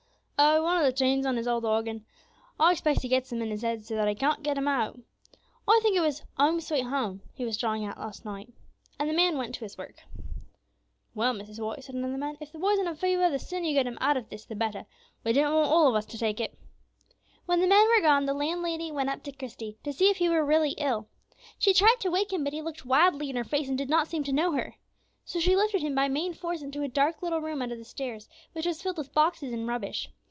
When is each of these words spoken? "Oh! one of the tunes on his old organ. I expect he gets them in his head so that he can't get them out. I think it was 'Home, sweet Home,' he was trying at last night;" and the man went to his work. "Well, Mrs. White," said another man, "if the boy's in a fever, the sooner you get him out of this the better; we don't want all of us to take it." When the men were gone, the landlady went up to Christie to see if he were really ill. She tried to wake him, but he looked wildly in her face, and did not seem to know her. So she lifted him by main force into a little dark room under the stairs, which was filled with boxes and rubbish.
"Oh! 0.43 0.63
one 0.63 0.75
of 0.77 0.81
the 0.83 0.91
tunes 0.91 1.27
on 1.27 1.37
his 1.37 1.47
old 1.47 1.63
organ. 1.65 2.03
I 2.59 2.71
expect 2.71 3.03
he 3.03 3.07
gets 3.07 3.29
them 3.29 3.43
in 3.43 3.51
his 3.51 3.61
head 3.61 3.85
so 3.85 3.93
that 3.93 4.07
he 4.07 4.15
can't 4.15 4.41
get 4.41 4.55
them 4.55 4.67
out. 4.67 4.99
I 5.67 5.79
think 5.83 5.95
it 5.95 5.99
was 6.01 6.23
'Home, 6.35 6.59
sweet 6.59 6.81
Home,' 6.87 7.21
he 7.35 7.45
was 7.45 7.55
trying 7.59 7.85
at 7.85 7.99
last 7.99 8.25
night;" 8.25 8.49
and 8.97 9.07
the 9.07 9.13
man 9.13 9.37
went 9.37 9.53
to 9.55 9.59
his 9.65 9.77
work. 9.77 10.01
"Well, 11.13 11.35
Mrs. 11.35 11.59
White," 11.63 11.83
said 11.83 11.93
another 11.93 12.17
man, 12.17 12.37
"if 12.41 12.51
the 12.51 12.57
boy's 12.57 12.79
in 12.79 12.87
a 12.87 12.95
fever, 12.95 13.29
the 13.29 13.37
sooner 13.37 13.67
you 13.67 13.75
get 13.75 13.85
him 13.85 13.99
out 14.01 14.17
of 14.17 14.29
this 14.29 14.43
the 14.43 14.55
better; 14.55 14.87
we 15.23 15.31
don't 15.31 15.53
want 15.53 15.69
all 15.69 15.87
of 15.87 15.93
us 15.93 16.07
to 16.07 16.17
take 16.17 16.39
it." 16.39 16.57
When 17.45 17.61
the 17.61 17.67
men 17.67 17.87
were 17.89 18.01
gone, 18.01 18.25
the 18.25 18.33
landlady 18.33 18.91
went 18.91 19.11
up 19.11 19.21
to 19.25 19.31
Christie 19.31 19.77
to 19.83 19.93
see 19.93 20.09
if 20.09 20.17
he 20.17 20.27
were 20.27 20.43
really 20.43 20.71
ill. 20.79 21.07
She 21.59 21.71
tried 21.71 21.97
to 21.99 22.09
wake 22.09 22.33
him, 22.33 22.43
but 22.43 22.53
he 22.53 22.63
looked 22.63 22.83
wildly 22.83 23.29
in 23.29 23.35
her 23.35 23.43
face, 23.43 23.69
and 23.69 23.77
did 23.77 23.91
not 23.91 24.07
seem 24.07 24.23
to 24.23 24.33
know 24.33 24.53
her. 24.53 24.73
So 25.23 25.39
she 25.39 25.55
lifted 25.55 25.83
him 25.83 25.93
by 25.93 26.07
main 26.07 26.33
force 26.33 26.63
into 26.63 26.79
a 26.79 26.89
little 26.89 26.93
dark 26.93 27.21
room 27.21 27.61
under 27.61 27.75
the 27.75 27.85
stairs, 27.85 28.27
which 28.53 28.65
was 28.65 28.81
filled 28.81 28.97
with 28.97 29.13
boxes 29.13 29.53
and 29.53 29.67
rubbish. 29.67 30.09